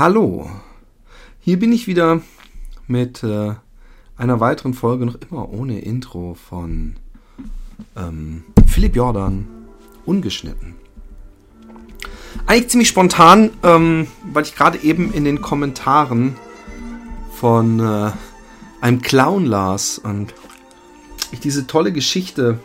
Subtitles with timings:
[0.00, 0.48] Hallo,
[1.40, 2.22] hier bin ich wieder
[2.86, 3.52] mit äh,
[4.16, 6.96] einer weiteren Folge, noch immer ohne Intro von
[7.98, 9.46] ähm, Philipp Jordan,
[10.06, 10.76] ungeschnitten.
[12.46, 16.34] Eigentlich ziemlich spontan, ähm, weil ich gerade eben in den Kommentaren
[17.34, 18.10] von äh,
[18.80, 20.32] einem Clown las und
[21.30, 22.58] ich diese tolle Geschichte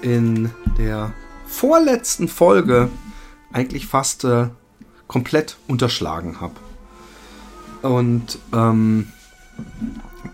[0.00, 1.12] in der
[1.44, 2.88] vorletzten Folge
[3.50, 4.50] eigentlich fast äh,
[5.14, 6.54] komplett unterschlagen habe.
[7.82, 9.12] Und ähm,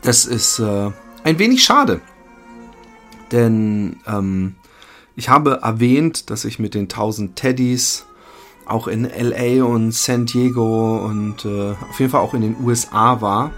[0.00, 0.90] das ist äh,
[1.22, 2.00] ein wenig schade.
[3.30, 4.54] Denn ähm,
[5.16, 8.06] ich habe erwähnt, dass ich mit den 1000 Teddys
[8.64, 13.20] auch in LA und San Diego und äh, auf jeden Fall auch in den USA
[13.20, 13.50] war.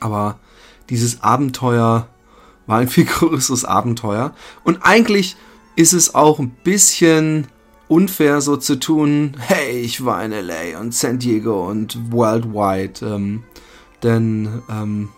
[0.00, 0.38] Aber
[0.88, 2.08] dieses Abenteuer
[2.66, 4.34] war ein viel größeres Abenteuer.
[4.64, 5.36] Und eigentlich
[5.76, 7.48] ist es auch ein bisschen
[7.90, 13.04] unfair so zu tun, hey, ich war in LA und San Diego und worldwide.
[13.04, 13.42] Ähm,
[14.04, 15.08] denn ähm,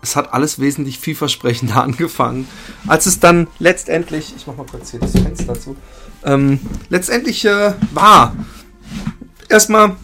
[0.00, 2.46] es hat alles wesentlich vielversprechender angefangen,
[2.86, 5.76] als es dann letztendlich, ich mach mal kurz hier das Fenster zu,
[6.24, 8.36] ähm, letztendlich äh, war.
[9.48, 9.96] Erstmal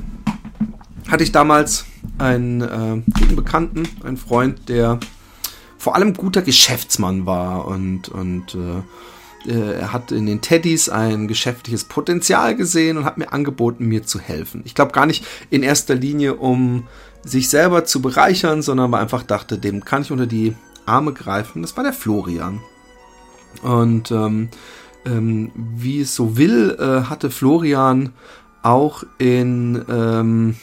[1.09, 1.85] hatte ich damals
[2.19, 4.99] einen äh, guten Bekannten, einen Freund, der
[5.79, 8.83] vor allem guter Geschäftsmann war und, und äh,
[9.47, 14.05] äh, er hat in den Teddys ein geschäftliches Potenzial gesehen und hat mir angeboten, mir
[14.05, 14.63] zu helfen.
[14.65, 16.87] Ich glaube gar nicht in erster Linie, um
[17.23, 20.55] sich selber zu bereichern, sondern weil einfach dachte, dem kann ich unter die
[20.87, 21.63] Arme greifen.
[21.63, 22.61] Das war der Florian.
[23.63, 24.49] Und ähm,
[25.05, 28.13] ähm, wie es so will, äh, hatte Florian
[28.63, 30.57] auch in ähm,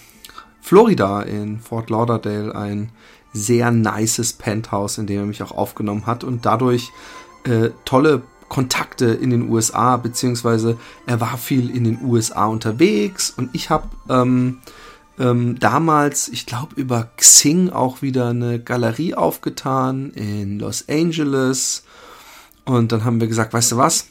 [0.62, 2.90] Florida, in Fort Lauderdale, ein
[3.34, 6.92] sehr nices Penthouse, in dem er mich auch aufgenommen hat und dadurch
[7.46, 8.22] äh, tolle
[8.54, 13.88] Kontakte in den USA, beziehungsweise er war viel in den USA unterwegs und ich habe
[14.10, 14.60] ähm,
[15.18, 21.84] ähm, damals, ich glaube, über Xing auch wieder eine Galerie aufgetan in Los Angeles.
[22.64, 24.08] Und dann haben wir gesagt, weißt du was?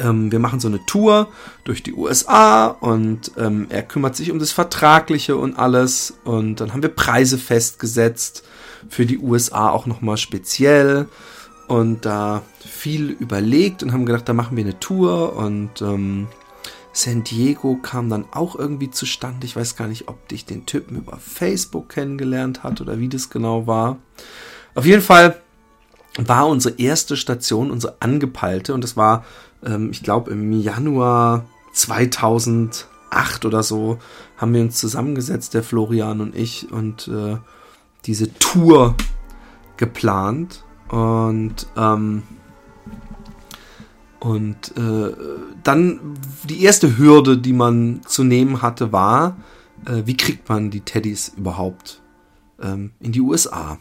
[0.00, 1.28] Ähm, wir machen so eine Tour
[1.62, 6.14] durch die USA und ähm, er kümmert sich um das Vertragliche und alles.
[6.24, 8.42] Und dann haben wir Preise festgesetzt
[8.88, 11.06] für die USA auch nochmal speziell
[11.68, 16.26] und da viel überlegt und haben gedacht, da machen wir eine Tour und ähm,
[16.92, 19.46] San Diego kam dann auch irgendwie zustande.
[19.46, 23.30] Ich weiß gar nicht, ob dich den Typen über Facebook kennengelernt hat oder wie das
[23.30, 23.98] genau war.
[24.74, 25.40] Auf jeden Fall
[26.16, 29.24] war unsere erste Station unsere angepeilte und das war,
[29.64, 33.98] ähm, ich glaube, im Januar 2008 oder so
[34.36, 37.36] haben wir uns zusammengesetzt, der Florian und ich, und äh,
[38.06, 38.96] diese Tour
[39.76, 40.64] geplant.
[40.88, 42.22] Und, ähm,
[44.20, 45.14] und äh,
[45.62, 46.14] dann
[46.48, 49.36] die erste Hürde, die man zu nehmen hatte, war,
[49.86, 52.02] äh, wie kriegt man die Teddys überhaupt
[52.60, 53.78] ähm, in die USA?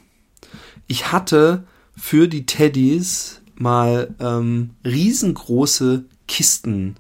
[0.88, 6.95] Ich hatte für die Teddys mal ähm, riesengroße Kisten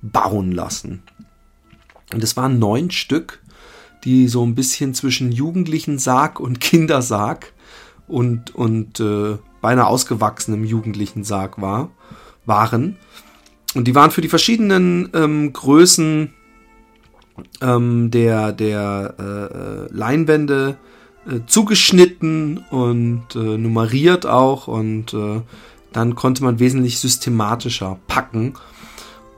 [0.00, 1.02] bauen lassen.
[2.12, 3.42] Und es waren neun Stück,
[4.04, 7.52] die so ein bisschen zwischen jugendlichen Sarg und Kindersarg
[8.08, 11.90] und, und äh, beinahe ausgewachsenem jugendlichen Sarg war,
[12.44, 12.96] waren.
[13.74, 16.32] Und die waren für die verschiedenen ähm, Größen
[17.60, 20.76] ähm, der, der äh, äh, Leinwände
[21.26, 25.40] äh, zugeschnitten und äh, nummeriert auch und äh,
[25.92, 28.54] dann konnte man wesentlich systematischer packen.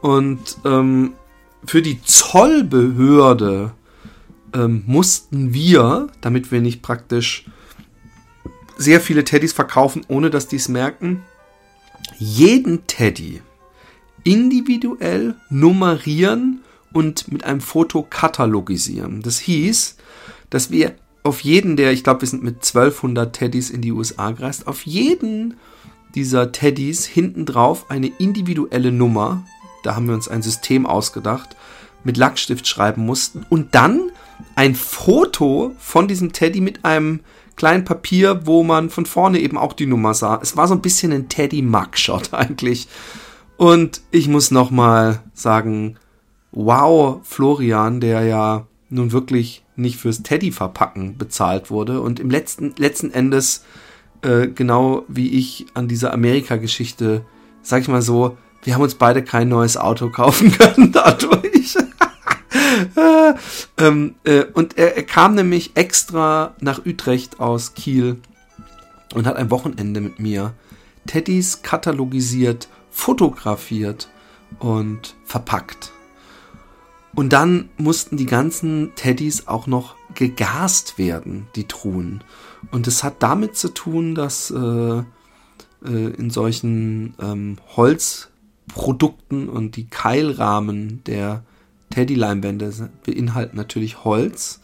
[0.00, 1.14] Und ähm,
[1.66, 3.72] für die Zollbehörde
[4.54, 7.46] ähm, mussten wir, damit wir nicht praktisch
[8.76, 11.22] sehr viele Teddys verkaufen, ohne dass die es merken.
[12.18, 13.40] Jeden Teddy
[14.24, 16.60] individuell nummerieren
[16.92, 19.22] und mit einem Foto katalogisieren.
[19.22, 19.96] Das hieß,
[20.50, 24.30] dass wir auf jeden der, ich glaube, wir sind mit 1200 Teddys in die USA
[24.30, 25.54] gereist, auf jeden
[26.14, 29.44] dieser Teddys hinten drauf eine individuelle Nummer,
[29.82, 31.56] da haben wir uns ein System ausgedacht,
[32.04, 34.10] mit Lackstift schreiben mussten und dann
[34.54, 37.20] ein Foto von diesem Teddy mit einem
[37.56, 40.38] kleinen Papier, wo man von vorne eben auch die Nummer sah.
[40.42, 42.88] Es war so ein bisschen ein Teddy Mugshot eigentlich.
[43.56, 45.96] Und ich muss nochmal sagen,
[46.52, 52.74] wow, Florian, der ja nun wirklich nicht fürs Teddy verpacken bezahlt wurde und im letzten,
[52.76, 53.64] letzten Endes,
[54.22, 57.24] äh, genau wie ich an dieser Amerika-Geschichte,
[57.62, 61.76] sag ich mal so, wir haben uns beide kein neues Auto kaufen können dadurch.
[63.78, 68.18] ähm, äh, und er, er, kam nämlich extra nach Utrecht aus Kiel
[69.14, 70.54] und hat ein Wochenende mit mir
[71.06, 74.08] Teddys katalogisiert, fotografiert
[74.58, 75.92] und verpackt.
[77.14, 82.24] Und dann mussten die ganzen Teddys auch noch gegast werden, die Truhen.
[82.72, 85.04] Und es hat damit zu tun, dass äh, äh,
[85.84, 91.44] in solchen ähm, Holzprodukten und die Keilrahmen der
[91.94, 94.60] Teddy-Leinwände beinhalten natürlich Holz,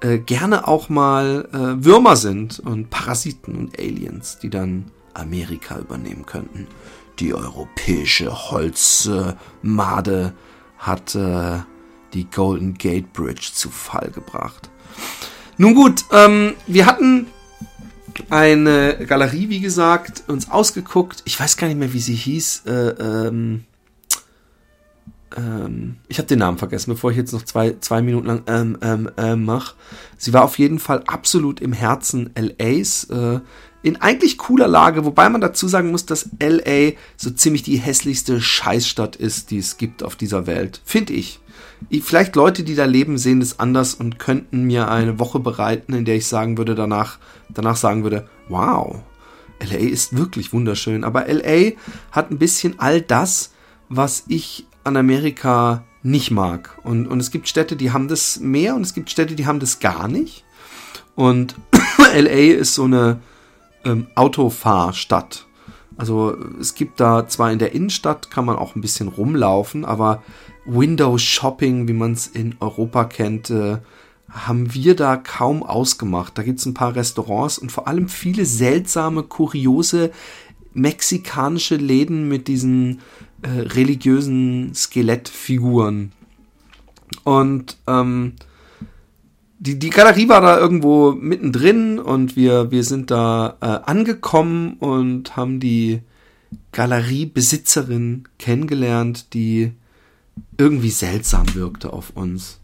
[0.00, 6.26] äh, gerne auch mal äh, Würmer sind und Parasiten und Aliens, die dann Amerika übernehmen
[6.26, 6.66] könnten.
[7.18, 10.34] Die europäische Holzmade
[10.78, 11.58] hat äh,
[12.12, 14.68] die Golden Gate Bridge zu Fall gebracht.
[15.56, 17.26] Nun gut, ähm, wir hatten
[18.28, 21.22] eine Galerie, wie gesagt, uns ausgeguckt.
[21.24, 22.62] Ich weiß gar nicht mehr, wie sie hieß.
[22.66, 23.64] Äh, ähm,
[25.36, 28.78] ähm, ich habe den Namen vergessen, bevor ich jetzt noch zwei, zwei Minuten lang ähm,
[28.82, 29.74] ähm, ähm, mache.
[30.16, 33.04] Sie war auf jeden Fall absolut im Herzen LAs.
[33.04, 33.40] Äh,
[33.82, 38.40] in eigentlich cooler Lage, wobei man dazu sagen muss, dass LA so ziemlich die hässlichste
[38.40, 40.82] Scheißstadt ist, die es gibt auf dieser Welt.
[40.84, 41.40] Finde ich.
[42.02, 46.04] Vielleicht Leute, die da leben, sehen es anders und könnten mir eine Woche bereiten, in
[46.04, 47.18] der ich sagen würde, danach,
[47.48, 49.00] danach sagen würde, wow,
[49.62, 51.02] LA ist wirklich wunderschön.
[51.02, 51.72] Aber LA
[52.12, 53.52] hat ein bisschen all das,
[53.88, 56.78] was ich an Amerika nicht mag.
[56.82, 59.60] Und, und es gibt Städte, die haben das mehr und es gibt Städte, die haben
[59.60, 60.44] das gar nicht.
[61.14, 61.56] Und
[62.14, 63.20] LA ist so eine
[63.84, 65.46] ähm, Autofahrstadt.
[65.96, 70.22] Also es gibt da zwar in der Innenstadt kann man auch ein bisschen rumlaufen, aber
[70.64, 73.78] Window Shopping, wie man es in Europa kennt, äh,
[74.30, 76.38] haben wir da kaum ausgemacht.
[76.38, 80.10] Da gibt es ein paar Restaurants und vor allem viele seltsame, kuriose
[80.72, 83.00] mexikanische Läden mit diesen
[83.42, 86.12] äh, religiösen Skelettfiguren.
[87.24, 88.34] Und ähm,
[89.58, 95.36] die, die Galerie war da irgendwo mittendrin und wir, wir sind da äh, angekommen und
[95.36, 96.00] haben die
[96.72, 99.72] Galeriebesitzerin kennengelernt, die
[100.56, 102.58] irgendwie seltsam wirkte auf uns.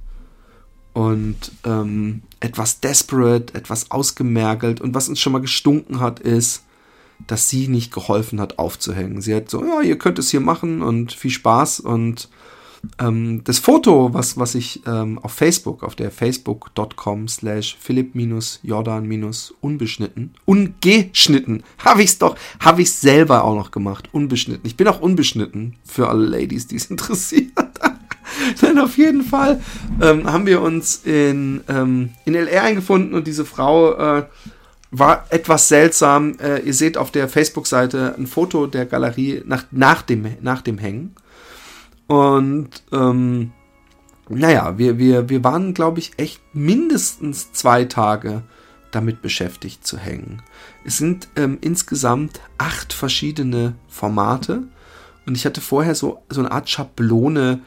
[0.92, 4.80] Und ähm, etwas desperate, etwas ausgemergelt.
[4.80, 6.64] Und was uns schon mal gestunken hat, ist,
[7.26, 9.20] dass sie nicht geholfen hat aufzuhängen.
[9.20, 11.80] Sie hat so, ja, ihr könnt es hier machen und viel Spaß.
[11.80, 12.28] Und
[12.98, 21.62] ähm, das Foto, was, was ich ähm, auf Facebook, auf der facebook.com slash philipp-jordan-unbeschnitten, ungeschnitten,
[21.78, 24.66] habe ich es doch, habe ich selber auch noch gemacht, unbeschnitten.
[24.66, 27.52] Ich bin auch unbeschnitten für alle Ladies, die es interessiert.
[28.62, 29.60] Denn auf jeden Fall
[30.00, 34.24] ähm, haben wir uns in, ähm, in LR eingefunden und diese Frau äh,
[34.90, 36.36] war etwas seltsam.
[36.38, 40.78] Äh, ihr seht auf der Facebook-Seite ein Foto der Galerie nach, nach, dem, nach dem
[40.78, 41.14] Hängen.
[42.06, 43.52] Und ähm,
[44.28, 48.42] naja, wir, wir, wir waren, glaube ich, echt mindestens zwei Tage
[48.90, 50.42] damit beschäftigt zu hängen.
[50.84, 54.62] Es sind ähm, insgesamt acht verschiedene Formate.
[55.26, 57.60] Und ich hatte vorher so, so eine Art Schablone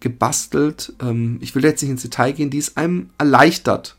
[0.00, 0.92] gebastelt.
[1.00, 3.95] Ähm, ich will jetzt nicht ins Detail gehen, die es einem erleichtert,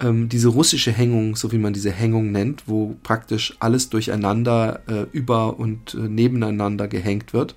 [0.00, 5.06] ähm, diese russische Hängung, so wie man diese Hängung nennt, wo praktisch alles durcheinander, äh,
[5.12, 7.56] über und äh, nebeneinander gehängt wird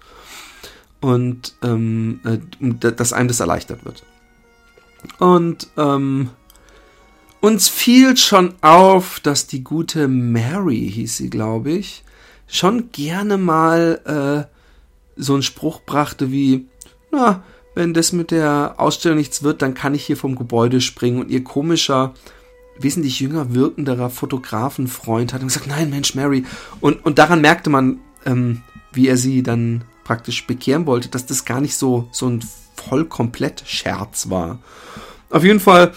[1.02, 2.40] und ähm, äh,
[2.78, 4.04] dass einem das erleichtert wird.
[5.20, 6.30] Und ähm,
[7.42, 12.04] uns fiel schon auf, dass die gute Mary, hieß sie, glaube ich,
[12.48, 16.68] schon gerne mal äh, so einen Spruch brachte wie,
[17.12, 17.44] na,
[17.74, 21.20] wenn das mit der Ausstellung nichts wird, dann kann ich hier vom Gebäude springen.
[21.20, 22.14] Und ihr komischer,
[22.78, 26.46] wesentlich jünger wirkenderer Fotografenfreund hat gesagt, nein, Mensch, Mary.
[26.80, 31.46] Und, und daran merkte man, ähm, wie er sie dann praktisch bekehren wollte, dass das
[31.46, 32.44] gar nicht so, so ein
[32.76, 34.60] voll komplett Scherz war.
[35.30, 35.94] Auf jeden Fall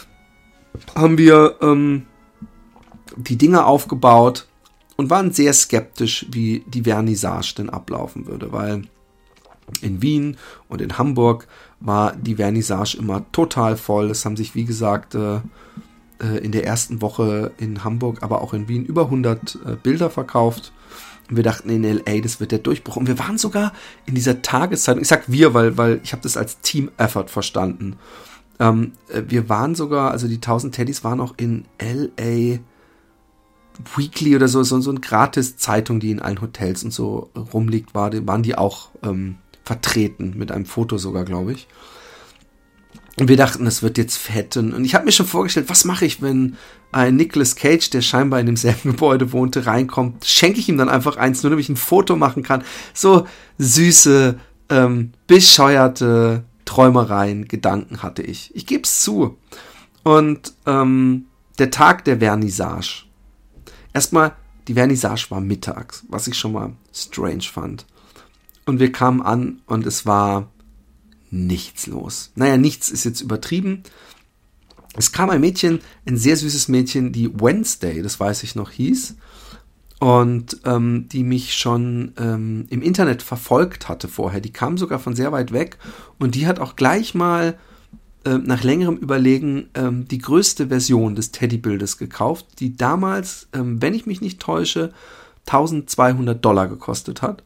[0.95, 2.07] haben wir ähm,
[3.17, 4.47] die Dinge aufgebaut
[4.97, 8.85] und waren sehr skeptisch, wie die Vernissage denn ablaufen würde, weil
[9.81, 10.37] in Wien
[10.69, 11.47] und in Hamburg
[11.81, 14.11] war die Vernissage immer total voll.
[14.11, 15.41] Es haben sich, wie gesagt, äh,
[16.23, 20.11] äh, in der ersten Woche in Hamburg, aber auch in Wien über 100 äh, Bilder
[20.11, 20.73] verkauft.
[21.29, 22.97] Und wir dachten in LA, das wird der Durchbruch.
[22.97, 23.73] Und wir waren sogar
[24.07, 27.97] in dieser Tageszeitung, ich sag wir, weil, weil ich habe das als Team-Effort verstanden.
[28.61, 32.59] Ähm, äh, wir waren sogar, also die 1000 Teddys waren auch in LA
[33.97, 38.13] Weekly oder so, so, so eine Gratis-Zeitung, die in allen Hotels und so rumliegt, war,
[38.27, 41.67] waren die auch ähm, vertreten, mit einem Foto sogar, glaube ich.
[43.17, 44.57] Und wir dachten, das wird jetzt fett.
[44.57, 46.57] Und ich habe mir schon vorgestellt, was mache ich, wenn
[46.91, 50.25] ein Nicolas Cage, der scheinbar in demselben Gebäude wohnte, reinkommt?
[50.25, 52.65] Schenke ich ihm dann einfach eins, nur damit ich ein Foto machen kann.
[52.93, 53.27] So
[53.59, 58.51] süße, ähm, bescheuerte Träumereien, Gedanken hatte ich.
[58.55, 59.39] Ich gebe es zu.
[60.03, 61.27] Und ähm,
[61.59, 63.05] der Tag der Vernissage.
[63.93, 64.33] Erstmal,
[64.67, 67.87] die Vernissage war mittags, was ich schon mal strange fand.
[68.67, 70.51] Und wir kamen an und es war
[71.31, 72.33] nichts los.
[72.35, 73.83] Naja, nichts ist jetzt übertrieben.
[74.97, 79.17] Es kam ein Mädchen, ein sehr süßes Mädchen, die Wednesday, das weiß ich noch, hieß.
[79.99, 84.41] Und ähm, die mich schon ähm, im Internet verfolgt hatte vorher.
[84.41, 85.79] Die kam sogar von sehr weit weg.
[86.19, 87.59] Und die hat auch gleich mal
[88.25, 93.95] äh, nach längerem Überlegen ähm, die größte Version des Teddybildes gekauft, die damals, ähm, wenn
[93.95, 94.93] ich mich nicht täusche,
[95.47, 97.43] 1200 Dollar gekostet hat.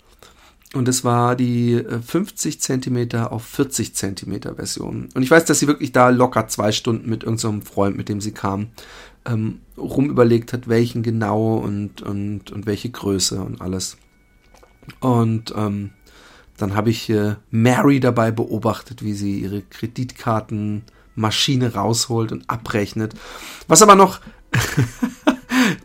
[0.75, 5.09] Und es war die 50 cm auf 40 cm Version.
[5.15, 8.11] Und ich weiß, dass sie wirklich da locker zwei Stunden mit irgendeinem so Freund, mit
[8.11, 8.67] dem sie kam,
[9.25, 13.97] ähm, rumüberlegt hat, welchen genau und, und, und welche Größe und alles.
[15.01, 15.93] Und ähm,
[16.59, 23.15] dann habe ich äh, Mary dabei beobachtet, wie sie ihre Kreditkartenmaschine rausholt und abrechnet.
[23.69, 24.21] Was aber noch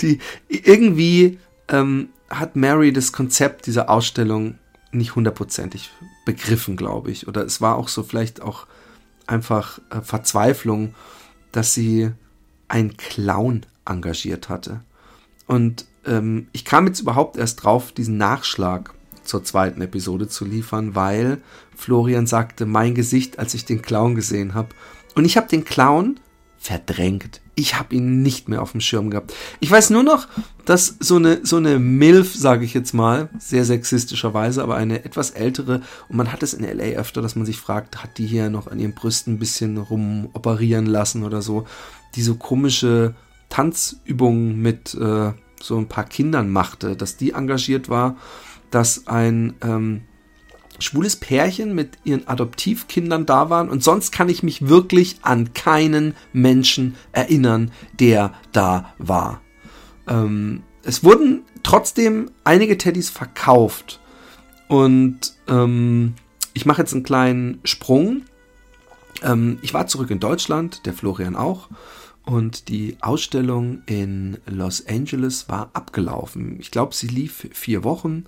[0.02, 4.58] die irgendwie ähm, hat Mary das Konzept dieser Ausstellung
[4.94, 5.92] nicht hundertprozentig
[6.26, 7.28] begriffen, glaube ich.
[7.28, 8.68] Oder es war auch so vielleicht auch
[9.28, 10.96] einfach äh, Verzweiflung,
[11.52, 12.12] dass sie
[12.68, 14.82] einen Clown engagiert hatte.
[15.48, 20.96] Und ähm, ich kam jetzt überhaupt erst drauf, diesen Nachschlag zur zweiten Episode zu liefern,
[20.96, 21.42] weil
[21.76, 24.70] Florian sagte, mein Gesicht, als ich den Clown gesehen habe.
[25.16, 26.20] Und ich habe den Clown
[26.58, 27.42] verdrängt.
[27.56, 29.34] Ich habe ihn nicht mehr auf dem Schirm gehabt.
[29.60, 30.28] Ich weiß nur noch,
[30.66, 35.32] dass so eine so eine Milf, sage ich jetzt mal, sehr sexistischerweise, aber eine etwas
[35.32, 38.50] ältere und man hat es in LA öfter, dass man sich fragt, hat die hier
[38.50, 41.66] noch an ihren Brüsten ein bisschen rumoperieren lassen oder so,
[42.16, 43.14] die so komische
[43.50, 48.18] Tanzübungen mit äh, so ein paar Kindern machte, dass die engagiert war,
[48.72, 50.02] dass ein ähm,
[50.84, 56.16] schwules Pärchen mit ihren Adoptivkindern da waren und sonst kann ich mich wirklich an keinen
[56.32, 59.42] Menschen erinnern, der da war.
[60.08, 64.00] Ähm, es wurden trotzdem einige Teddys verkauft
[64.68, 66.16] und ähm,
[66.54, 68.24] ich mache jetzt einen kleinen Sprung.
[69.22, 71.70] Ähm, ich war zurück in Deutschland, der Florian auch.
[72.26, 76.58] Und die Ausstellung in Los Angeles war abgelaufen.
[76.60, 78.26] Ich glaube, sie lief vier Wochen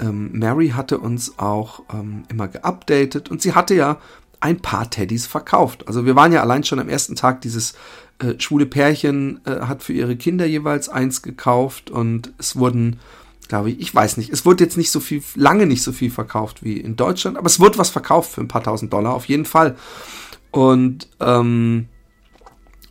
[0.00, 3.98] ähm, Mary hatte uns auch ähm, immer geupdatet und sie hatte ja
[4.40, 5.88] ein paar Teddys verkauft.
[5.88, 7.74] Also wir waren ja allein schon am ersten Tag dieses
[8.18, 12.98] äh, schwule Pärchen äh, hat für ihre Kinder jeweils eins gekauft und es wurden,
[13.48, 16.10] glaube ich, ich weiß nicht, es wurde jetzt nicht so viel, lange nicht so viel
[16.10, 19.26] verkauft wie in Deutschland, aber es wurde was verkauft für ein paar tausend Dollar auf
[19.26, 19.76] jeden Fall.
[20.50, 21.88] Und ähm,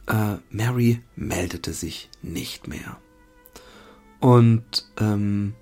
[0.07, 2.97] äh, Mary meldete sich nicht mehr.
[4.19, 5.53] Und ähm,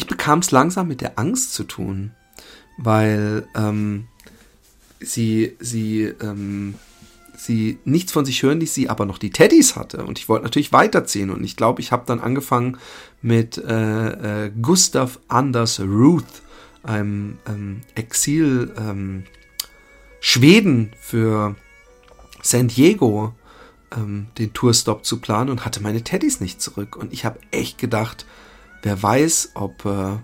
[0.00, 2.12] ich bekam es langsam mit der Angst zu tun,
[2.78, 4.08] weil ähm,
[4.98, 6.74] sie, sie, ähm,
[7.36, 10.06] sie nichts von sich hören ließ, sie aber noch die Teddys hatte.
[10.06, 11.28] Und ich wollte natürlich weiterziehen.
[11.28, 12.78] Und ich glaube, ich habe dann angefangen
[13.20, 16.24] mit äh, äh, Gustav Anders Ruth,
[16.82, 19.24] einem ähm, Exil ähm,
[20.20, 21.56] Schweden für
[22.40, 23.34] San Diego,
[23.94, 26.96] ähm, den Tourstop zu planen und hatte meine Teddys nicht zurück.
[26.96, 28.24] Und ich habe echt gedacht,
[28.82, 30.18] Wer weiß, ob äh,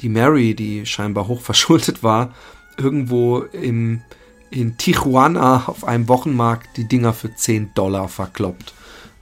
[0.00, 2.34] die Mary, die scheinbar hoch verschuldet war,
[2.76, 4.02] irgendwo im,
[4.50, 8.74] in Tijuana auf einem Wochenmarkt die Dinger für 10 Dollar verkloppt,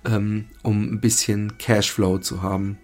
[0.04, 2.78] ähm, um ein bisschen Cashflow zu haben.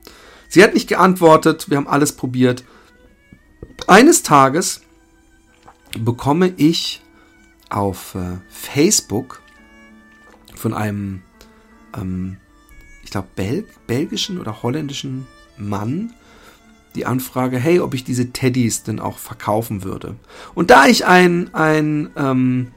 [0.48, 2.64] Sie hat nicht geantwortet, wir haben alles probiert.
[3.86, 4.82] Eines Tages
[5.98, 7.02] bekomme ich
[7.68, 9.42] auf äh, Facebook
[10.54, 11.22] von einem,
[11.96, 12.36] ähm,
[13.02, 15.26] ich glaube, Bel belgischen oder holländischen
[15.58, 16.12] Mann
[16.96, 20.16] die Anfrage, hey, ob ich diese Teddys denn auch verkaufen würde.
[20.54, 22.68] Und da ich ein, ein ähm,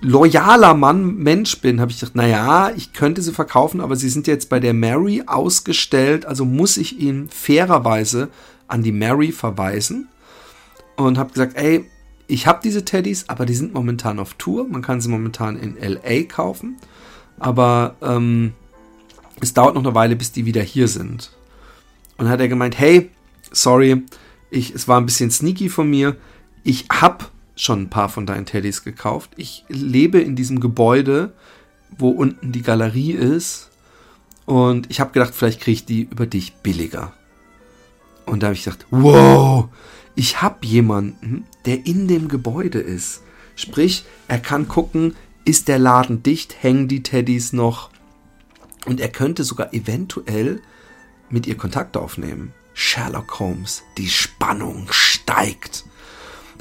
[0.00, 4.26] loyaler Mann, Mensch bin, habe ich gedacht, naja, ich könnte sie verkaufen, aber sie sind
[4.26, 8.28] jetzt bei der Mary ausgestellt, also muss ich ihn fairerweise
[8.68, 10.08] an die Mary verweisen.
[10.96, 11.84] Und habe gesagt, ey,
[12.28, 14.66] ich habe diese Teddys, aber die sind momentan auf Tour.
[14.68, 16.76] Man kann sie momentan in LA kaufen.
[17.38, 18.52] Aber ähm,
[19.40, 21.32] es dauert noch eine Weile, bis die wieder hier sind.
[22.16, 23.10] Und hat er gemeint, hey,
[23.50, 24.02] sorry,
[24.50, 26.16] ich, es war ein bisschen sneaky von mir.
[26.62, 29.30] Ich habe schon ein paar von deinen Teddys gekauft.
[29.36, 31.32] Ich lebe in diesem Gebäude,
[31.98, 33.70] wo unten die Galerie ist.
[34.46, 37.12] Und ich habe gedacht, vielleicht kriege ich die über dich billiger.
[38.26, 39.68] Und da habe ich gedacht, wow,
[40.14, 43.22] ich habe jemanden, der in dem Gebäude ist.
[43.56, 47.90] Sprich, er kann gucken, ist der Laden dicht, hängen die Teddys noch.
[48.86, 50.60] Und er könnte sogar eventuell
[51.34, 52.54] mit ihr Kontakt aufnehmen.
[52.72, 55.84] Sherlock Holmes, die Spannung steigt.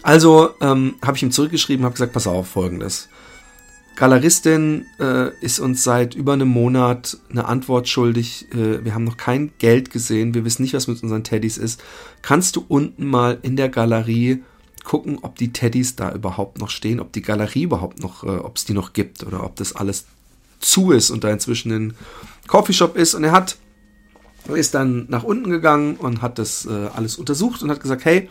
[0.01, 3.07] Also ähm, habe ich ihm zurückgeschrieben, habe gesagt, pass auf, folgendes.
[3.95, 8.47] Galeristin äh, ist uns seit über einem Monat eine Antwort schuldig.
[8.51, 10.33] Äh, wir haben noch kein Geld gesehen.
[10.33, 11.81] Wir wissen nicht, was mit unseren Teddys ist.
[12.23, 14.43] Kannst du unten mal in der Galerie
[14.83, 18.57] gucken, ob die Teddys da überhaupt noch stehen, ob die Galerie überhaupt noch, äh, ob
[18.57, 20.05] es die noch gibt oder ob das alles
[20.59, 21.93] zu ist und da inzwischen ein
[22.47, 23.13] Coffeeshop ist.
[23.13, 23.57] Und er hat
[24.47, 28.29] ist dann nach unten gegangen und hat das äh, alles untersucht und hat gesagt, hey,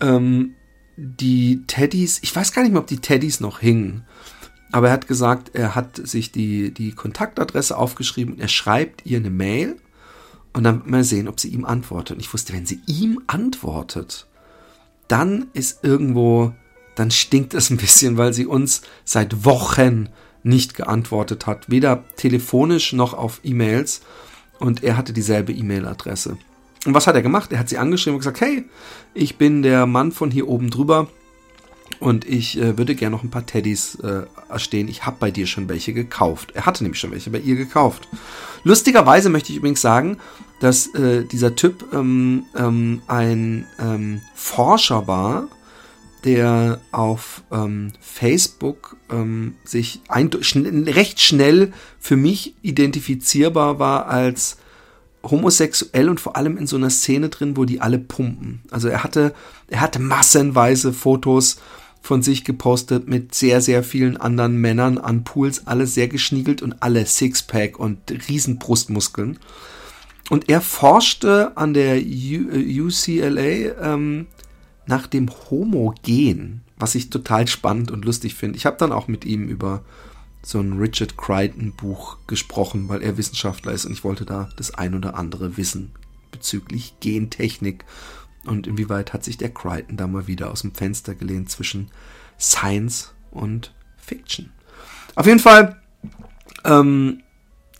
[0.00, 0.54] ähm,
[0.96, 4.04] die Teddys, ich weiß gar nicht mehr, ob die Teddys noch hingen,
[4.72, 9.18] aber er hat gesagt, er hat sich die, die Kontaktadresse aufgeschrieben und er schreibt ihr
[9.18, 9.76] eine Mail
[10.52, 12.16] und dann mal sehen, ob sie ihm antwortet.
[12.16, 14.26] Und ich wusste, wenn sie ihm antwortet,
[15.06, 16.54] dann ist irgendwo,
[16.96, 20.08] dann stinkt es ein bisschen, weil sie uns seit Wochen
[20.42, 24.02] nicht geantwortet hat, weder telefonisch noch auf E-Mails
[24.64, 26.38] und er hatte dieselbe E-Mail-Adresse.
[26.86, 27.52] Und was hat er gemacht?
[27.52, 28.64] Er hat sie angeschrieben und gesagt, hey,
[29.12, 31.08] ich bin der Mann von hier oben drüber
[32.00, 34.88] und ich äh, würde gerne noch ein paar Teddys äh, erstehen.
[34.88, 36.52] Ich habe bei dir schon welche gekauft.
[36.54, 38.08] Er hatte nämlich schon welche bei ihr gekauft.
[38.64, 40.18] Lustigerweise möchte ich übrigens sagen,
[40.60, 45.48] dass äh, dieser Typ ähm, ähm, ein ähm, Forscher war,
[46.24, 54.56] der auf ähm, Facebook ähm, sich ein, schn recht schnell für mich identifizierbar war als
[55.22, 58.62] homosexuell und vor allem in so einer Szene drin, wo die alle pumpen.
[58.70, 59.34] Also er hatte,
[59.68, 61.56] er hatte massenweise Fotos
[62.00, 66.82] von sich gepostet mit sehr, sehr vielen anderen Männern an Pools, alle sehr geschniegelt und
[66.82, 69.38] alle Sixpack und Riesenbrustmuskeln.
[70.30, 74.26] Und er forschte an der UCLA äh, ähm,
[74.86, 78.56] nach dem Homogen, was ich total spannend und lustig finde.
[78.56, 79.82] Ich habe dann auch mit ihm über
[80.42, 84.74] so ein Richard Crichton Buch gesprochen, weil er Wissenschaftler ist und ich wollte da das
[84.74, 85.92] ein oder andere wissen
[86.30, 87.84] bezüglich Gentechnik
[88.44, 91.90] und inwieweit hat sich der Crichton da mal wieder aus dem Fenster gelehnt zwischen
[92.38, 94.52] Science und Fiction.
[95.14, 95.80] Auf jeden Fall
[96.64, 97.22] ähm,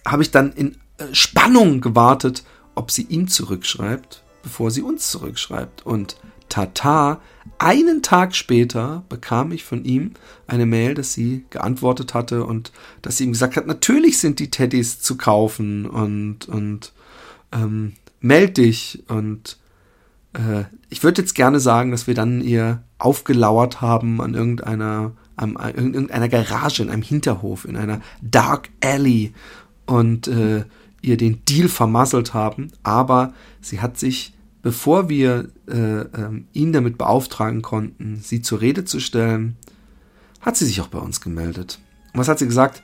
[0.06, 2.44] habe ich dann in äh, Spannung gewartet,
[2.74, 5.84] ob sie ihm zurückschreibt, bevor sie uns zurückschreibt.
[5.84, 6.16] Und
[6.54, 7.20] tata,
[7.58, 10.12] einen Tag später bekam ich von ihm
[10.46, 12.70] eine Mail, dass sie geantwortet hatte und
[13.02, 16.92] dass sie ihm gesagt hat, natürlich sind die Teddys zu kaufen und, und
[17.52, 19.58] ähm, meld dich und
[20.34, 25.56] äh, ich würde jetzt gerne sagen, dass wir dann ihr aufgelauert haben an irgendeiner, an,
[25.56, 29.34] an irgendeiner Garage, in einem Hinterhof, in einer Dark Alley
[29.86, 30.64] und äh,
[31.02, 32.70] ihr den Deal vermasselt haben.
[32.84, 34.33] Aber sie hat sich,
[34.64, 39.56] bevor wir äh, äh, ihn damit beauftragen konnten, sie zur Rede zu stellen,
[40.40, 41.78] hat sie sich auch bei uns gemeldet.
[42.12, 42.82] Und was hat sie gesagt?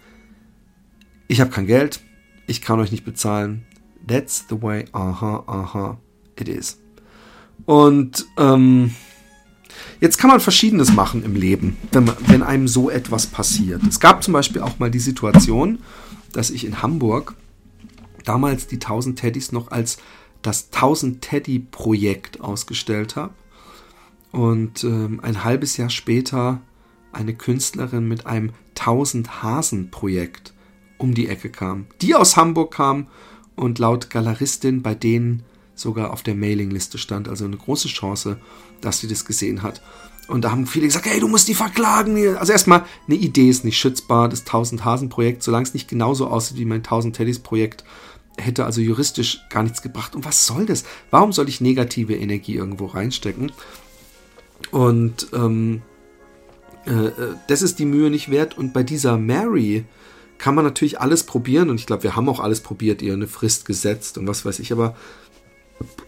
[1.27, 2.01] Ich habe kein Geld,
[2.47, 3.65] ich kann euch nicht bezahlen.
[4.07, 5.99] That's the way, aha, aha,
[6.39, 6.79] it is.
[7.65, 8.95] Und ähm,
[10.01, 13.83] jetzt kann man Verschiedenes machen im Leben, wenn, man, wenn einem so etwas passiert.
[13.89, 15.79] Es gab zum Beispiel auch mal die Situation,
[16.35, 17.37] dass ich in Hamburg
[18.27, 19.97] damals die 1000 Teddys noch als
[20.43, 23.35] das 1000 Teddy Projekt ausgestellt habe.
[24.33, 26.61] Und ähm, ein halbes Jahr später
[27.13, 30.55] eine Künstlerin mit einem 1000 Hasen Projekt
[30.99, 33.09] um die Ecke kam, die aus Hamburg kam
[33.57, 35.43] und laut Galeristin bei denen
[35.75, 37.29] sogar auf der Mailingliste stand.
[37.29, 38.39] Also eine große Chance,
[38.81, 39.83] dass sie das gesehen hat.
[40.29, 42.37] Und da haben viele gesagt, hey, du musst die verklagen.
[42.37, 44.29] Also erstmal, eine Idee ist nicht schützbar.
[44.29, 47.85] Das 1000 Hasen Projekt, solange es nicht genauso aussieht wie mein 1000 Teddys Projekt,
[48.41, 50.15] hätte also juristisch gar nichts gebracht.
[50.15, 50.85] Und was soll das?
[51.11, 53.53] Warum soll ich negative Energie irgendwo reinstecken?
[54.71, 55.83] Und ähm,
[56.87, 58.57] äh, äh das ist die Mühe nicht wert.
[58.59, 59.85] Und bei dieser Mary
[60.39, 61.71] kann man natürlich alles probieren.
[61.71, 64.59] Und ich glaube, wir haben auch alles probiert, ihr eine Frist gesetzt und was weiß
[64.59, 64.73] ich.
[64.73, 64.97] Aber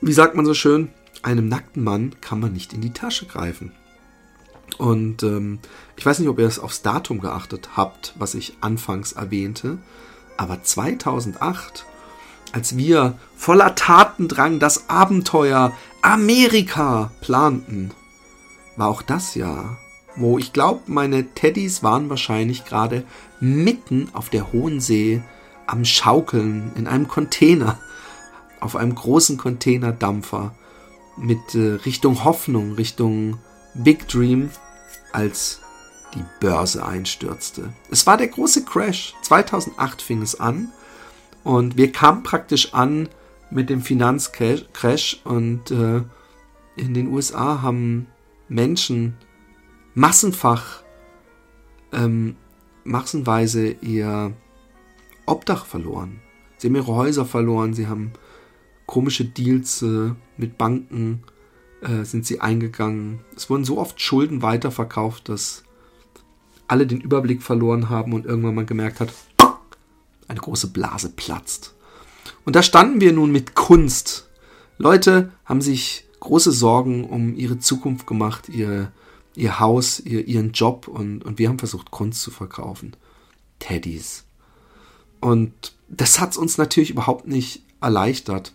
[0.01, 0.89] wie sagt man so schön,
[1.23, 3.73] einem nackten Mann kann man nicht in die Tasche greifen.
[4.79, 5.59] Und ähm,
[5.97, 9.79] ich weiß nicht, ob ihr es aufs Datum geachtet habt, was ich anfangs erwähnte,
[10.37, 11.85] aber 2008,
[12.53, 17.93] als wir voller Tatendrang das Abenteuer Amerika planten,
[18.77, 19.79] war auch das Jahr,
[20.17, 23.05] wo ich glaube, meine Teddys waren wahrscheinlich gerade
[23.41, 25.23] mitten auf der Hohen See
[25.67, 27.79] am Schaukeln in einem Container
[28.61, 30.55] auf einem großen Containerdampfer
[31.17, 33.39] mit äh, Richtung Hoffnung, Richtung
[33.75, 34.51] Big Dream,
[35.13, 35.61] als
[36.15, 37.73] die Börse einstürzte.
[37.91, 39.15] Es war der große Crash.
[39.23, 40.69] 2008 fing es an
[41.45, 43.09] und wir kamen praktisch an
[43.51, 46.03] mit dem Finanzcrash und äh,
[46.77, 48.07] in den USA haben
[48.49, 49.15] Menschen
[49.95, 50.83] massenfach,
[51.93, 52.37] ähm,
[52.85, 54.33] massenweise ihr
[55.27, 56.21] Obdach verloren.
[56.59, 58.13] Sie haben ihre Häuser verloren, sie haben
[58.87, 61.23] komische Deals äh, mit Banken
[61.83, 63.21] äh, sind sie eingegangen.
[63.37, 65.65] Es wurden so oft Schulden weiterverkauft, dass
[66.69, 69.13] alle den Überblick verloren haben und irgendwann mal gemerkt hat,
[70.29, 71.75] eine große Blase platzt.
[72.45, 74.29] Und da standen wir nun mit Kunst.
[74.79, 78.93] Leute haben sich große Sorgen um ihre Zukunft gemacht, ihre,
[79.35, 82.97] ihr Haus, ihr, ihren Job und, und wir haben versucht, Kunst zu verkaufen.
[83.59, 84.25] Teddys.
[85.21, 85.53] Und
[85.89, 88.53] das hat es uns natürlich überhaupt nicht erleichtert.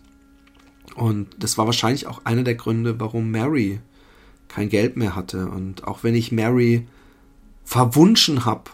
[0.96, 3.80] Und das war wahrscheinlich auch einer der Gründe, warum Mary
[4.48, 5.48] kein Geld mehr hatte.
[5.48, 6.88] Und auch wenn ich Mary
[7.64, 8.72] verwunschen habe,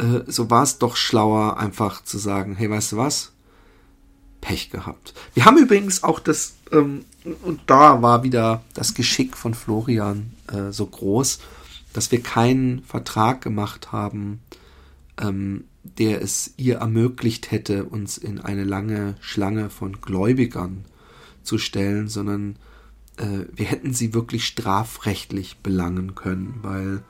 [0.00, 3.32] äh, so war es doch schlauer, einfach zu sagen, hey, weißt du was?
[4.40, 5.12] Pech gehabt.
[5.34, 7.04] Wir haben übrigens auch das, ähm,
[7.42, 11.40] und da war wieder das Geschick von Florian äh, so groß,
[11.92, 14.40] dass wir keinen Vertrag gemacht haben,
[15.20, 20.84] ähm, der es ihr ermöglicht hätte, uns in eine lange Schlange von Gläubigern
[21.42, 22.56] zu stellen, sondern
[23.16, 27.02] äh, wir hätten sie wirklich strafrechtlich belangen können, weil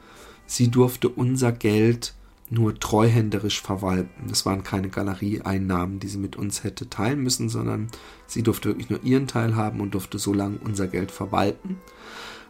[0.47, 2.15] sie durfte unser Geld
[2.51, 4.29] nur treuhänderisch verwalten.
[4.31, 7.89] Es waren keine Galerieeinnahmen, die sie mit uns hätte teilen müssen, sondern
[8.27, 11.79] sie durfte wirklich nur ihren Teil haben und durfte so lange unser Geld verwalten.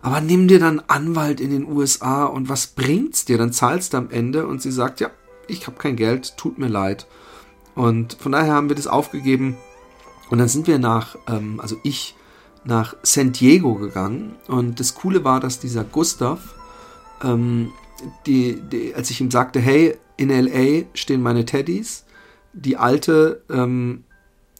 [0.03, 3.37] Aber nimm dir dann Anwalt in den USA und was bringt's dir?
[3.37, 5.11] Dann zahlst du am Ende und sie sagt, ja,
[5.47, 7.07] ich habe kein Geld, tut mir leid.
[7.75, 9.57] Und von daher haben wir das aufgegeben.
[10.31, 12.15] Und dann sind wir nach, ähm, also ich,
[12.65, 14.37] nach San Diego gegangen.
[14.49, 16.55] Und das Coole war, dass dieser Gustav,
[17.23, 17.73] ähm,
[18.27, 22.05] die, die, als ich ihm sagte, hey, in LA stehen meine Teddys,
[22.53, 24.05] die alte, ähm,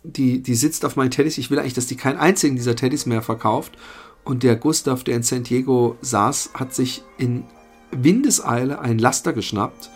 [0.03, 3.07] die, die sitzt auf meinen Teddys, ich will eigentlich, dass die keinen einzigen dieser Teddys
[3.07, 3.77] mehr verkauft.
[4.25, 7.45] Und der Gustav, der in San Diego saß, hat sich in
[7.91, 9.91] Windeseile einen Laster geschnappt,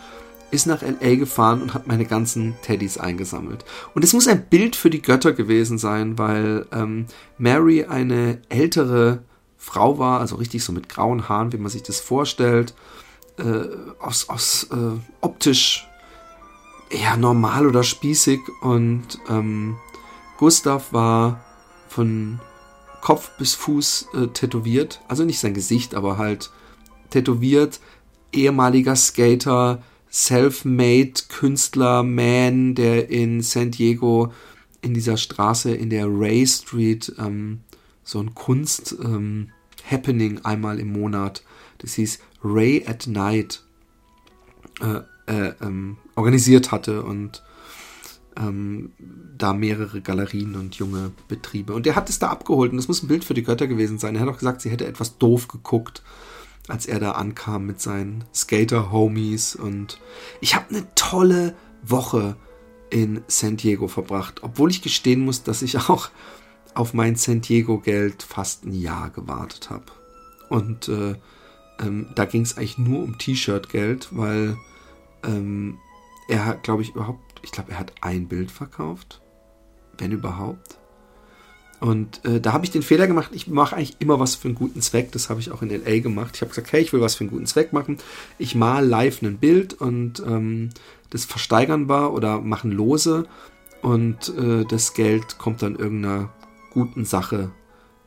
[0.51, 3.65] ist nach LA gefahren und hat meine ganzen Teddys eingesammelt.
[3.93, 9.23] Und es muss ein Bild für die Götter gewesen sein, weil ähm, Mary eine ältere
[9.57, 12.75] Frau war, also richtig so mit grauen Haaren, wie man sich das vorstellt
[13.37, 13.67] äh,
[13.99, 15.87] aus, aus äh, optisch
[16.89, 19.75] eher normal oder spießig und ähm,
[20.37, 21.43] Gustav war
[21.87, 22.39] von
[23.01, 26.51] Kopf bis Fuß äh, tätowiert, also nicht sein Gesicht, aber halt
[27.09, 27.79] tätowiert,
[28.31, 34.31] ehemaliger Skater, self-made Künstler, Man, der in San Diego
[34.81, 37.61] in dieser Straße in der Ray Street ähm,
[38.03, 39.49] so ein Kunst ähm,
[39.89, 41.43] Happening einmal im Monat.
[41.79, 43.63] Das hieß Ray at Night,
[44.79, 47.43] äh, äh, ähm, organisiert hatte und
[48.37, 48.91] ähm,
[49.37, 51.73] da mehrere Galerien und junge Betriebe.
[51.73, 53.97] Und der hat es da abgeholt und das muss ein Bild für die Götter gewesen
[53.97, 54.15] sein.
[54.15, 56.03] Er hat auch gesagt, sie hätte etwas doof geguckt,
[56.67, 59.55] als er da ankam mit seinen Skater-Homies.
[59.55, 59.99] Und
[60.41, 62.35] ich habe eine tolle Woche
[62.89, 66.09] in San Diego verbracht, obwohl ich gestehen muss, dass ich auch
[66.75, 69.85] auf mein San Diego-Geld fast ein Jahr gewartet habe.
[70.49, 71.15] Und äh,
[71.79, 74.57] ähm, da ging es eigentlich nur um T-Shirt-Geld, weil
[75.23, 75.77] ähm,
[76.27, 79.21] er hat, glaube ich, überhaupt, ich glaube, er hat ein Bild verkauft,
[79.97, 80.77] wenn überhaupt.
[81.79, 84.55] Und äh, da habe ich den Fehler gemacht, ich mache eigentlich immer was für einen
[84.55, 85.11] guten Zweck.
[85.11, 86.31] Das habe ich auch in LA gemacht.
[86.35, 87.97] Ich habe gesagt, hey, ich will was für einen guten Zweck machen.
[88.39, 90.69] Ich mal live ein Bild und ähm,
[91.09, 93.27] das versteigern wir oder machen Lose
[93.81, 96.29] und äh, das Geld kommt dann irgendeiner
[96.71, 97.51] guten Sache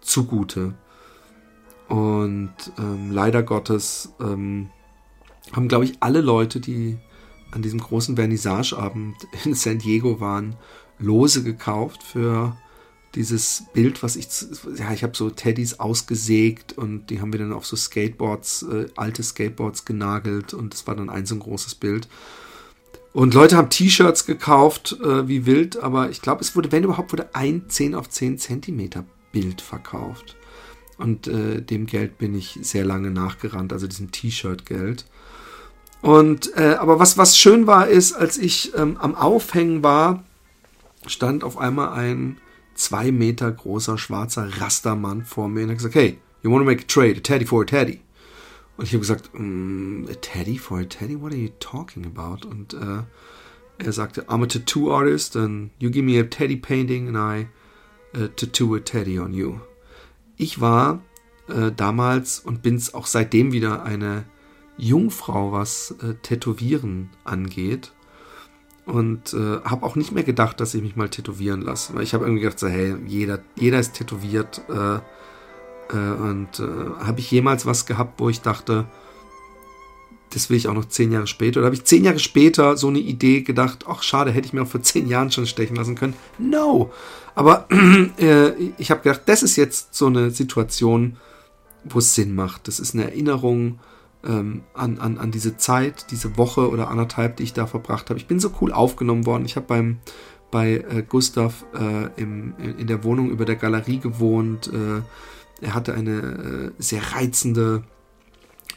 [0.00, 0.74] zugute.
[1.88, 4.70] Und ähm, leider Gottes ähm,
[5.52, 6.98] haben, glaube ich, alle Leute, die
[7.50, 10.56] an diesem großen Vernissageabend in San Diego waren,
[10.98, 12.56] Lose gekauft für
[13.14, 14.28] dieses Bild, was ich,
[14.76, 18.86] ja, ich habe so Teddys ausgesägt und die haben wir dann auf so Skateboards, äh,
[18.96, 22.08] alte Skateboards genagelt und das war dann ein so ein großes Bild.
[23.12, 27.12] Und Leute haben T-Shirts gekauft, äh, wie wild, aber ich glaube, es wurde, wenn überhaupt,
[27.12, 30.37] wurde ein 10 auf 10 Zentimeter Bild verkauft.
[30.98, 35.04] Und äh, dem Geld bin ich sehr lange nachgerannt, also diesem T-Shirt-Geld.
[36.02, 40.24] Und äh, aber was, was schön war, ist, als ich ähm, am Aufhängen war,
[41.06, 42.38] stand auf einmal ein
[42.74, 46.82] zwei Meter großer schwarzer Rastermann vor mir und hat gesagt, hey, you want to make
[46.82, 48.00] a trade, a teddy for a teddy.
[48.76, 51.20] Und ich habe gesagt, mm, a teddy for a teddy?
[51.20, 52.46] What are you talking about?
[52.46, 53.02] Und äh,
[53.78, 57.48] er sagte, I'm a tattoo artist and you give me a teddy painting and I
[58.16, 59.60] uh, tattoo a teddy on you.
[60.38, 61.02] Ich war
[61.48, 64.24] äh, damals und bin es auch seitdem wieder eine
[64.76, 67.92] Jungfrau, was äh, Tätowieren angeht.
[68.86, 71.94] Und äh, habe auch nicht mehr gedacht, dass ich mich mal tätowieren lasse.
[71.94, 74.62] Weil ich habe irgendwie gedacht, so, hey, jeder, jeder ist tätowiert.
[74.70, 75.00] Äh,
[75.94, 78.86] äh, und äh, habe ich jemals was gehabt, wo ich dachte,
[80.30, 81.60] das will ich auch noch zehn Jahre später.
[81.60, 84.62] Oder habe ich zehn Jahre später so eine Idee gedacht, ach schade, hätte ich mir
[84.62, 86.14] auch vor zehn Jahren schon stechen lassen können.
[86.38, 86.92] No.
[87.34, 87.66] Aber
[88.18, 91.16] äh, ich habe gedacht, das ist jetzt so eine Situation,
[91.84, 92.68] wo es Sinn macht.
[92.68, 93.78] Das ist eine Erinnerung
[94.26, 98.18] ähm, an, an, an diese Zeit, diese Woche oder anderthalb, die ich da verbracht habe.
[98.18, 99.44] Ich bin so cool aufgenommen worden.
[99.44, 99.98] Ich habe beim
[100.50, 104.70] bei äh, Gustav äh, im, in der Wohnung über der Galerie gewohnt.
[104.72, 105.02] Äh,
[105.60, 107.84] er hatte eine äh, sehr reizende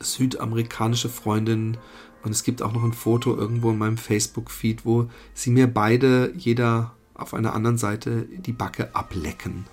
[0.02, 1.78] südamerikanische Freundin
[2.24, 6.34] und es gibt auch noch ein Foto irgendwo in meinem Facebook-Feed, wo sie mir beide,
[6.36, 9.66] jeder auf einer anderen Seite, die Backe ablecken.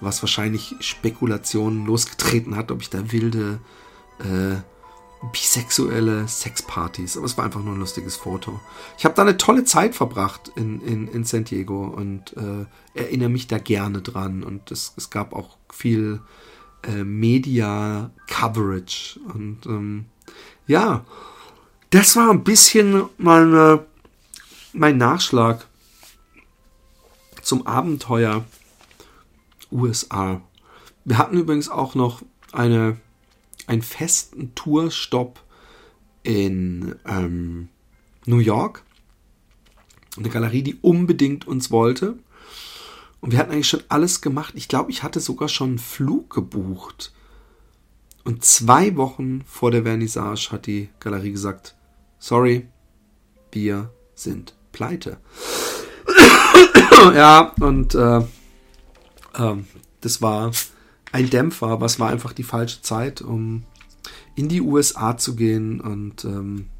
[0.00, 3.60] Was wahrscheinlich Spekulationen losgetreten hat, ob ich da wilde
[4.18, 4.56] äh,
[5.30, 7.16] bisexuelle Sexpartys.
[7.16, 8.60] Aber es war einfach nur ein lustiges Foto.
[8.98, 12.66] Ich habe da eine tolle Zeit verbracht in, in, in San Diego und äh,
[12.98, 14.42] erinnere mich da gerne dran.
[14.42, 16.20] Und es, es gab auch viel
[16.82, 19.20] äh, Media-Coverage.
[19.34, 20.06] Und ähm,
[20.66, 21.04] ja,
[21.90, 23.84] das war ein bisschen meine,
[24.72, 25.66] mein Nachschlag
[27.42, 28.46] zum Abenteuer
[29.70, 30.40] USA.
[31.04, 32.96] Wir hatten übrigens auch noch eine,
[33.66, 35.42] einen festen Tourstopp
[36.22, 37.68] in ähm,
[38.26, 38.82] New York.
[40.16, 42.18] Eine Galerie, die unbedingt uns wollte.
[43.22, 44.54] Und wir hatten eigentlich schon alles gemacht.
[44.56, 47.12] Ich glaube, ich hatte sogar schon einen Flug gebucht.
[48.24, 51.76] Und zwei Wochen vor der Vernissage hat die Galerie gesagt,
[52.18, 52.68] sorry,
[53.52, 55.18] wir sind pleite.
[57.14, 58.18] ja, und äh,
[59.34, 59.56] äh,
[60.00, 60.50] das war
[61.12, 63.62] ein Dämpfer, was war einfach die falsche Zeit, um
[64.34, 65.80] in die USA zu gehen.
[65.80, 66.70] Und ähm,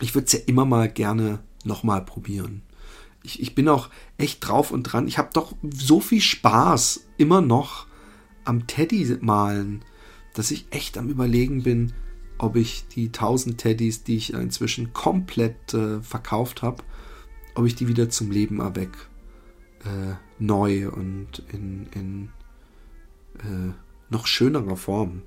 [0.00, 2.60] ich würde es ja immer mal gerne nochmal probieren.
[3.26, 5.08] Ich, ich bin auch echt drauf und dran.
[5.08, 7.88] Ich habe doch so viel Spaß immer noch
[8.44, 9.84] am Teddy malen,
[10.34, 11.92] dass ich echt am Überlegen bin,
[12.38, 16.84] ob ich die 1000 Teddys, die ich inzwischen komplett äh, verkauft habe,
[17.56, 18.92] ob ich die wieder zum Leben erweck.
[19.84, 22.28] Äh, neu und in, in
[23.40, 23.72] äh,
[24.08, 25.22] noch schönerer Form.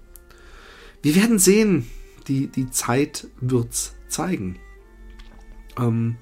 [1.01, 1.88] Wir werden sehen.
[2.29, 4.57] Die, die Zeit wird's zeigen.
[5.77, 6.17] Ähm,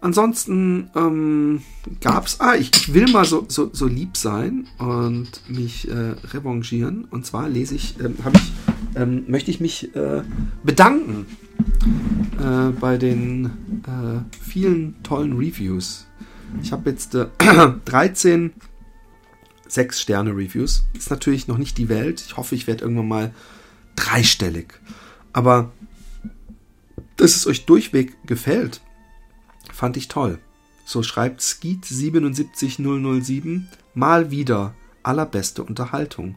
[0.00, 1.62] ansonsten ähm,
[2.00, 2.40] gab's.
[2.40, 7.04] Ah, ich, ich, will mal so, so, so lieb sein und mich äh, revanchieren.
[7.04, 8.52] Und zwar lese ich, ähm, habe ich
[8.98, 10.22] ähm, möchte ich mich äh,
[10.62, 11.26] bedanken
[12.38, 16.06] äh, bei den äh, vielen tollen Reviews.
[16.62, 17.16] Ich habe jetzt
[17.84, 18.50] 13 äh,
[19.68, 20.84] 6-Sterne-Reviews.
[20.94, 22.22] Ist natürlich noch nicht die Welt.
[22.26, 23.34] Ich hoffe, ich werde irgendwann mal
[23.96, 24.80] dreistellig.
[25.32, 25.72] Aber
[27.16, 28.80] dass es euch durchweg gefällt,
[29.78, 30.38] fand ich toll.
[30.84, 33.62] So schreibt Skeet77007
[33.94, 36.34] mal wieder allerbeste Unterhaltung.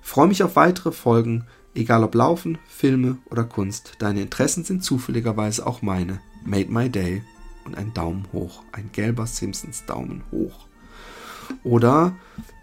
[0.00, 5.66] Freue mich auf weitere Folgen Egal ob Laufen, Filme oder Kunst, deine Interessen sind zufälligerweise
[5.66, 6.20] auch meine.
[6.44, 7.22] Made my day.
[7.64, 8.62] Und ein Daumen hoch.
[8.72, 10.66] Ein gelber Simpsons Daumen hoch.
[11.64, 12.14] Oder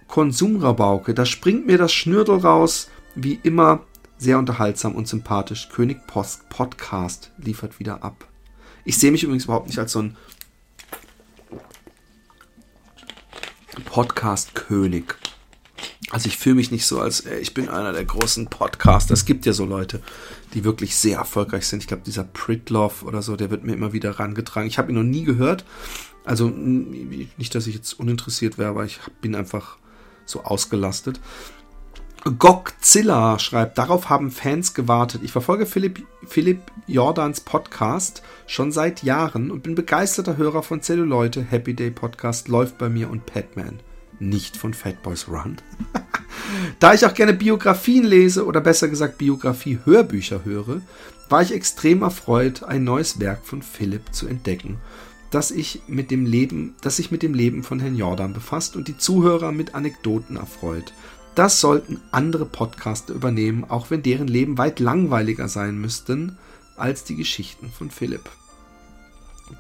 [0.08, 1.13] Konsumrabauke.
[1.13, 2.89] Da springt mir das Schnürdel raus.
[3.15, 3.82] Wie immer
[4.17, 5.70] sehr unterhaltsam und sympathisch.
[5.70, 8.31] König Post Podcast liefert wieder ab.
[8.86, 10.17] Ich sehe mich übrigens überhaupt nicht als so ein
[13.86, 15.15] Podcast-König.
[16.12, 19.13] Also ich fühle mich nicht so, als äh, ich bin einer der großen Podcaster.
[19.13, 20.02] Es gibt ja so Leute,
[20.54, 21.82] die wirklich sehr erfolgreich sind.
[21.84, 24.67] Ich glaube, dieser Pritlove oder so, der wird mir immer wieder rangetragen.
[24.67, 25.63] Ich habe ihn noch nie gehört.
[26.26, 29.78] Also nicht, dass ich jetzt uninteressiert wäre, aber ich bin einfach
[30.26, 31.20] so ausgelastet.
[32.23, 35.21] Godzilla schreibt, darauf haben Fans gewartet.
[35.23, 41.41] Ich verfolge Philipp, Philipp Jordans Podcast schon seit Jahren und bin begeisterter Hörer von Celluleute.
[41.41, 43.79] Happy Day Podcast läuft bei mir und Padman
[44.19, 45.57] nicht von Fatboys Run.
[46.79, 50.81] da ich auch gerne Biografien lese oder besser gesagt Biografie-Hörbücher höre,
[51.29, 54.77] war ich extrem erfreut, ein neues Werk von Philipp zu entdecken,
[55.31, 58.88] das ich mit dem Leben, das sich mit dem Leben von Herrn Jordan befasst und
[58.88, 60.93] die Zuhörer mit Anekdoten erfreut.
[61.36, 66.38] Das sollten andere Podcaster übernehmen, auch wenn deren Leben weit langweiliger sein müssten
[66.76, 68.30] als die Geschichten von Philipp.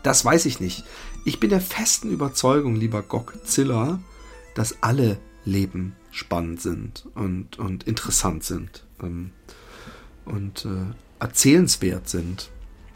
[0.03, 0.83] Das weiß ich nicht.
[1.25, 3.99] Ich bin der festen Überzeugung, lieber Godzilla,
[4.55, 9.31] dass alle Leben spannend sind und, und interessant sind ähm,
[10.25, 12.49] und äh, erzählenswert sind.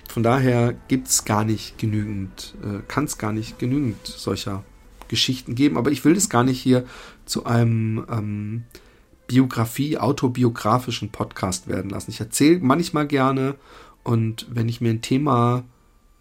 [0.09, 4.63] Von daher gibt es gar nicht genügend, äh, kann es gar nicht genügend solcher
[5.07, 5.77] Geschichten geben.
[5.77, 6.85] Aber ich will das gar nicht hier
[7.25, 8.63] zu einem ähm,
[9.27, 12.11] Biografie, autobiografischen Podcast werden lassen.
[12.11, 13.55] Ich erzähle manchmal gerne
[14.03, 15.63] und wenn ich mir ein Thema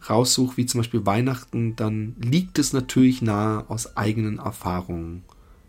[0.08, 5.24] raussuche, wie zum Beispiel Weihnachten, dann liegt es natürlich nahe, aus eigenen Erfahrungen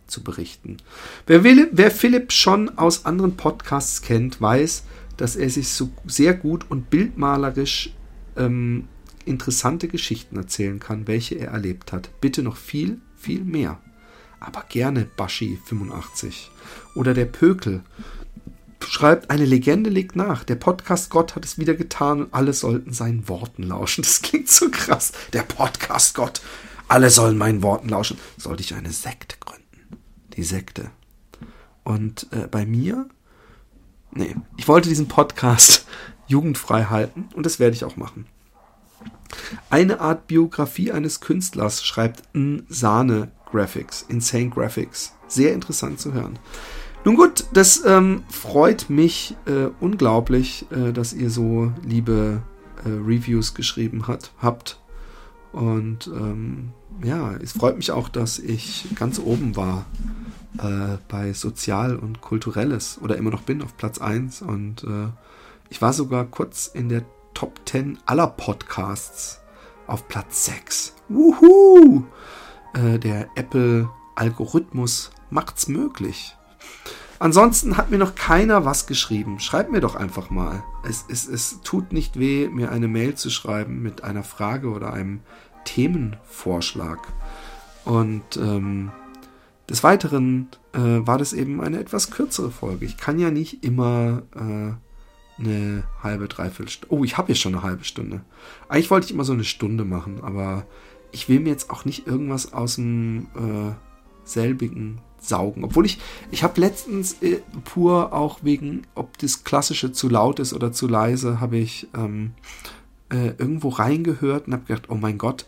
[0.08, 0.78] zu berichten.
[1.26, 4.84] Wer, will, wer Philipp schon aus anderen Podcasts kennt, weiß,
[5.18, 7.92] dass er sich so sehr gut und bildmalerisch
[8.36, 8.88] ähm,
[9.26, 12.10] interessante Geschichten erzählen kann, welche er erlebt hat.
[12.22, 13.80] Bitte noch viel, viel mehr.
[14.40, 16.52] Aber gerne Baschi 85
[16.94, 17.84] oder der Pökel
[18.88, 20.44] schreibt, eine Legende legt nach.
[20.44, 24.04] Der Podcast Gott hat es wieder getan und alle sollten seinen Worten lauschen.
[24.04, 25.12] Das klingt so krass.
[25.34, 26.42] Der Podcast Gott.
[26.88, 28.20] Alle sollen meinen Worten lauschen.
[28.38, 29.98] Sollte ich eine Sekte gründen?
[30.38, 30.92] Die Sekte.
[31.84, 33.10] Und äh, bei mir,
[34.12, 35.88] nee, ich wollte diesen Podcast
[36.28, 38.28] jugendfrei halten und das werde ich auch machen.
[39.70, 42.24] Eine Art Biografie eines Künstlers schreibt
[42.68, 45.14] Sahne Graphics, Insane Graphics.
[45.28, 46.38] Sehr interessant zu hören.
[47.06, 52.42] Nun gut, das ähm, freut mich äh, unglaublich, äh, dass ihr so liebe
[52.84, 54.80] äh, Reviews geschrieben hat, habt.
[55.52, 56.72] Und ähm,
[57.04, 59.86] ja, es freut mich auch, dass ich ganz oben war
[60.58, 64.42] äh, bei Sozial und Kulturelles oder immer noch bin auf Platz 1.
[64.42, 65.10] Und äh,
[65.70, 67.04] ich war sogar kurz in der
[67.36, 69.42] Top 10 aller Podcasts
[69.86, 70.96] auf Platz 6.
[71.10, 72.04] Wuhu!
[72.74, 76.36] Äh, der Apple-Algorithmus macht's möglich.
[77.20, 79.40] Ansonsten hat mir noch keiner was geschrieben.
[79.40, 80.64] Schreibt mir doch einfach mal.
[80.88, 84.94] Es, es, es tut nicht weh, mir eine Mail zu schreiben mit einer Frage oder
[84.94, 85.20] einem
[85.66, 87.00] Themenvorschlag.
[87.84, 88.92] Und ähm,
[89.70, 92.86] des Weiteren äh, war das eben eine etwas kürzere Folge.
[92.86, 94.74] Ich kann ja nicht immer äh,
[95.38, 96.96] eine halbe, dreiviertel Stunde.
[96.96, 98.22] Oh, ich habe jetzt schon eine halbe Stunde.
[98.70, 100.66] Eigentlich wollte ich immer so eine Stunde machen, aber
[101.12, 103.74] ich will mir jetzt auch nicht irgendwas aus dem äh,
[104.24, 105.64] selbigen saugen.
[105.64, 106.00] Obwohl ich,
[106.32, 110.88] ich habe letztens äh, pur auch wegen, ob das Klassische zu laut ist oder zu
[110.88, 112.34] leise, habe ich ähm,
[113.10, 115.46] äh, irgendwo reingehört und habe gedacht, oh mein Gott,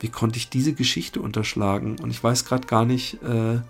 [0.00, 1.98] wie konnte ich diese Geschichte unterschlagen?
[2.00, 3.60] Und ich weiß gerade gar nicht, äh,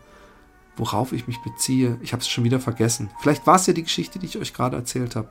[0.76, 1.98] worauf ich mich beziehe.
[2.02, 3.10] Ich habe es schon wieder vergessen.
[3.20, 5.30] Vielleicht war es ja die Geschichte, die ich euch gerade erzählt habe.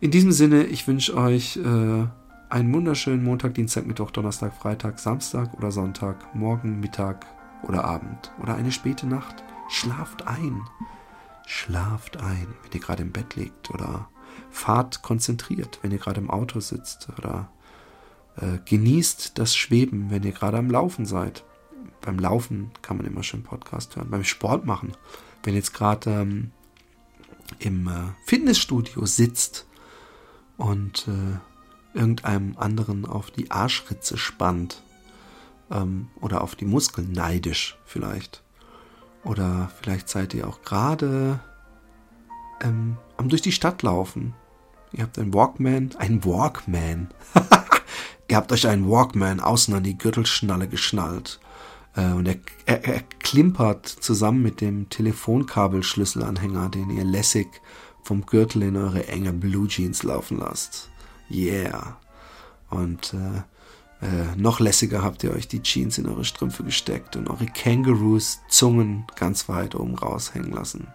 [0.00, 2.06] In diesem Sinne, ich wünsche euch äh,
[2.50, 7.26] einen wunderschönen Montag, Dienstag, Mittwoch, Donnerstag, Freitag, Samstag oder Sonntag, morgen, Mittag
[7.62, 9.42] oder Abend oder eine späte Nacht.
[9.68, 10.62] Schlaft ein.
[11.46, 14.08] Schlaft ein, wenn ihr gerade im Bett liegt oder
[14.50, 17.50] fahrt konzentriert, wenn ihr gerade im Auto sitzt oder
[18.36, 21.44] äh, genießt das Schweben, wenn ihr gerade am Laufen seid.
[22.00, 24.10] Beim Laufen kann man immer schön Podcast hören.
[24.10, 24.92] Beim Sport machen,
[25.42, 26.52] wenn jetzt gerade ähm,
[27.58, 29.66] im äh, Fitnessstudio sitzt
[30.56, 34.82] und äh, irgendeinem anderen auf die Arschritze spannt
[35.70, 38.42] ähm, oder auf die Muskeln neidisch vielleicht.
[39.24, 41.40] Oder vielleicht seid ihr auch gerade
[42.62, 44.34] ähm, am durch die Stadt laufen.
[44.92, 47.08] Ihr habt einen Walkman, einen Walkman.
[48.28, 51.40] ihr habt euch einen Walkman außen an die Gürtelschnalle geschnallt.
[51.96, 52.36] Äh, und er,
[52.66, 57.48] er, er klimpert zusammen mit dem Telefonkabelschlüsselanhänger, den ihr lässig
[58.02, 60.88] vom Gürtel in eure enge Blue Jeans laufen lasst.
[61.30, 61.98] Yeah.
[62.70, 67.28] Und äh, äh, noch lässiger habt ihr euch die Jeans in eure Strümpfe gesteckt und
[67.28, 70.86] eure Kangaroos Zungen ganz weit oben raushängen lassen.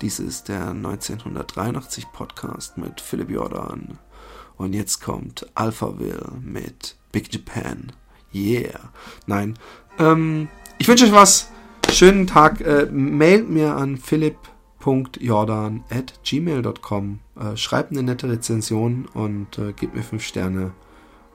[0.00, 3.98] Dies ist der 1983 Podcast mit Philipp Jordan.
[4.60, 7.92] Und jetzt kommt Alphaville mit Big Japan.
[8.34, 8.90] Yeah.
[9.26, 9.58] Nein.
[9.98, 11.50] Ähm, ich wünsche euch was.
[11.90, 12.60] Schönen Tag.
[12.60, 17.20] Äh, mailt mir an philipp.jordan at gmail.com.
[17.40, 20.72] Äh, schreibt eine nette Rezension und äh, gebt mir 5 Sterne.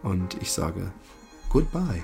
[0.04, 0.94] Und ich sage
[1.50, 2.04] goodbye.